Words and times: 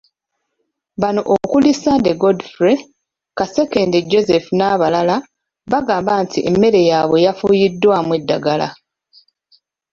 Bano 1.01 1.21
okuli; 1.33 1.71
Ssande 1.75 2.11
Godfrey, 2.21 2.77
Kasekende 3.37 3.99
Joseph 4.11 4.47
n'abalala, 4.57 5.15
baagamba 5.71 6.13
nti 6.23 6.39
emmere 6.49 6.79
yaabwe 6.89 7.17
yafuuyiddwamu 7.25 8.11
eddagala. 8.19 8.67